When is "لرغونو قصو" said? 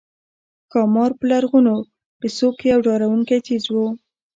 1.31-2.49